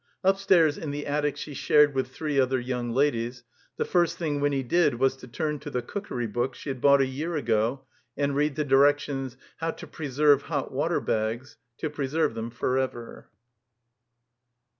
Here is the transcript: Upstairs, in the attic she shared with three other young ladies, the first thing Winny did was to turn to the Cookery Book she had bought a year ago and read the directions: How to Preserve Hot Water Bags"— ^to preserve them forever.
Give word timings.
Upstairs, 0.23 0.79
in 0.79 0.89
the 0.89 1.05
attic 1.05 1.37
she 1.37 1.53
shared 1.53 1.93
with 1.93 2.07
three 2.07 2.39
other 2.39 2.59
young 2.59 2.89
ladies, 2.91 3.43
the 3.77 3.85
first 3.85 4.17
thing 4.17 4.39
Winny 4.39 4.63
did 4.63 4.95
was 4.95 5.15
to 5.17 5.27
turn 5.27 5.59
to 5.59 5.69
the 5.69 5.83
Cookery 5.83 6.25
Book 6.25 6.55
she 6.55 6.69
had 6.71 6.81
bought 6.81 7.01
a 7.01 7.05
year 7.05 7.35
ago 7.35 7.85
and 8.17 8.35
read 8.35 8.55
the 8.55 8.65
directions: 8.65 9.37
How 9.57 9.69
to 9.69 9.85
Preserve 9.85 10.41
Hot 10.41 10.71
Water 10.71 11.01
Bags"— 11.01 11.55
^to 11.83 11.93
preserve 11.93 12.33
them 12.33 12.49
forever. 12.49 13.29